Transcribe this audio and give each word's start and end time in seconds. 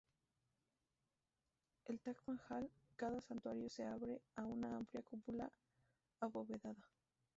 En 1.85 1.91
el 1.93 1.99
Taj 1.99 2.15
Mahal, 2.25 2.67
cada 2.95 3.21
santuario 3.21 3.69
se 3.69 3.85
abre 3.85 4.19
a 4.35 4.45
una 4.45 4.75
amplia 4.75 5.03
cúpula 5.03 5.51
abovedada. 6.19 6.89